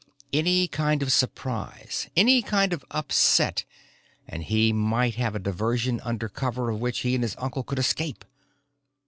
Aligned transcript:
Any 0.33 0.67
kind 0.67 1.03
of 1.03 1.11
surprise, 1.11 2.09
any 2.17 2.41
kind 2.41 2.73
of 2.73 2.83
upset 2.89 3.65
and 4.27 4.43
he 4.43 4.73
might 4.73 5.13
have 5.13 5.35
a 5.35 5.37
diversion 5.37 5.99
under 6.03 6.27
cover 6.27 6.71
of 6.71 6.81
which 6.81 7.01
he 7.01 7.13
and 7.13 7.23
his 7.23 7.35
uncle 7.37 7.61
could 7.61 7.77
escape. 7.77 8.25